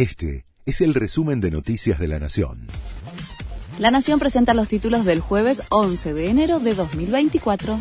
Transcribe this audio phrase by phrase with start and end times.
[0.00, 2.68] Este es el resumen de Noticias de la Nación.
[3.78, 7.78] La Nación presenta los títulos del jueves 11 de enero de 2024.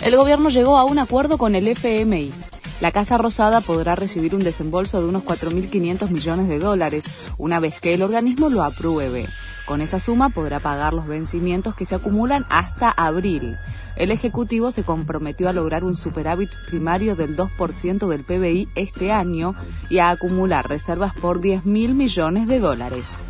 [0.00, 2.32] El gobierno llegó a un acuerdo con el FMI.
[2.80, 7.04] La Casa Rosada podrá recibir un desembolso de unos 4.500 millones de dólares
[7.36, 9.28] una vez que el organismo lo apruebe.
[9.66, 13.56] Con esa suma podrá pagar los vencimientos que se acumulan hasta abril.
[13.94, 19.54] El Ejecutivo se comprometió a lograr un superávit primario del 2% del PBI este año
[19.88, 23.24] y a acumular reservas por 10 mil millones de dólares.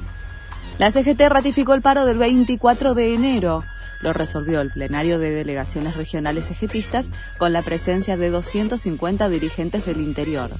[0.78, 3.62] La CGT ratificó el paro del 24 de enero.
[4.02, 10.01] Lo resolvió el plenario de delegaciones regionales ejetistas con la presencia de 250 dirigentes del
[10.01, 10.51] interior.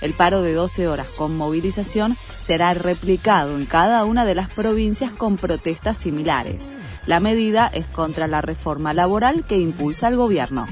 [0.00, 5.12] El paro de 12 horas con movilización será replicado en cada una de las provincias
[5.12, 6.74] con protestas similares.
[7.06, 10.66] La medida es contra la reforma laboral que impulsa el gobierno.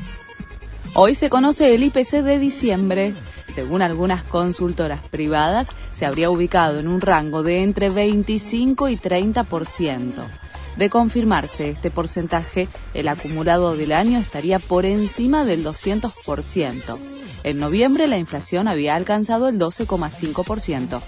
[0.95, 3.14] Hoy se conoce el IPC de diciembre.
[3.48, 10.12] Según algunas consultoras privadas, se habría ubicado en un rango de entre 25 y 30%.
[10.78, 16.96] De confirmarse este porcentaje, el acumulado del año estaría por encima del 200%.
[17.42, 21.00] En noviembre la inflación había alcanzado el 12,5%.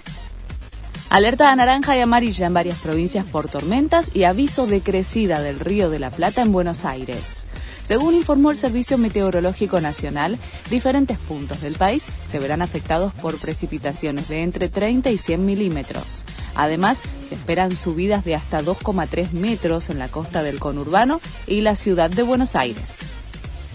[1.09, 5.61] Alerta a naranja y amarilla en varias provincias por tormentas y aviso de crecida del
[5.61, 7.47] río de la Plata en Buenos Aires.
[7.85, 10.37] Según informó el Servicio Meteorológico Nacional,
[10.69, 16.25] diferentes puntos del país se verán afectados por precipitaciones de entre 30 y 100 milímetros.
[16.55, 21.75] Además, se esperan subidas de hasta 2,3 metros en la costa del conurbano y la
[21.75, 22.99] ciudad de Buenos Aires.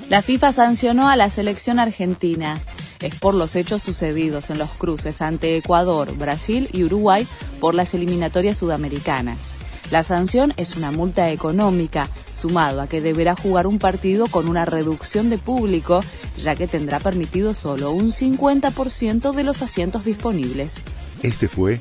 [0.09, 2.61] La FIFA sancionó a la selección argentina.
[3.01, 7.27] Es por los hechos sucedidos en los cruces ante Ecuador, Brasil y Uruguay
[7.61, 9.57] por las eliminatorias sudamericanas.
[9.91, 14.65] La sanción es una multa económica, sumado a que deberá jugar un partido con una
[14.65, 16.03] reducción de público,
[16.37, 20.85] ya que tendrá permitido solo un 50% de los asientos disponibles.
[21.23, 21.81] Este fue